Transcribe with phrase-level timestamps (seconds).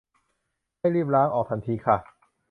[0.77, 1.97] ให้รีบล้างออกทันทีค่ะ